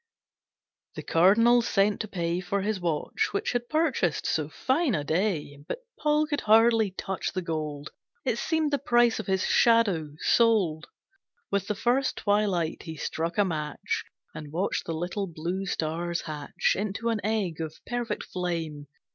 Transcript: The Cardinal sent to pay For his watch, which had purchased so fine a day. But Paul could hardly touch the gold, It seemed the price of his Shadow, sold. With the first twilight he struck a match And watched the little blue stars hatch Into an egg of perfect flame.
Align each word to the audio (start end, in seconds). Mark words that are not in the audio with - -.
The 0.95 1.03
Cardinal 1.03 1.61
sent 1.61 2.01
to 2.01 2.07
pay 2.07 2.39
For 2.39 2.63
his 2.63 2.79
watch, 2.79 3.27
which 3.33 3.51
had 3.51 3.69
purchased 3.69 4.25
so 4.25 4.49
fine 4.49 4.95
a 4.95 5.03
day. 5.03 5.59
But 5.67 5.85
Paul 5.99 6.25
could 6.25 6.41
hardly 6.41 6.89
touch 6.89 7.31
the 7.33 7.41
gold, 7.43 7.91
It 8.25 8.39
seemed 8.39 8.71
the 8.73 8.79
price 8.79 9.19
of 9.19 9.27
his 9.27 9.43
Shadow, 9.45 10.15
sold. 10.17 10.87
With 11.51 11.67
the 11.67 11.75
first 11.75 12.15
twilight 12.17 12.81
he 12.81 12.97
struck 12.97 13.37
a 13.37 13.45
match 13.45 14.03
And 14.33 14.51
watched 14.51 14.87
the 14.87 14.93
little 14.95 15.27
blue 15.27 15.67
stars 15.67 16.21
hatch 16.21 16.75
Into 16.75 17.09
an 17.09 17.21
egg 17.23 17.61
of 17.61 17.79
perfect 17.85 18.23
flame. 18.23 18.87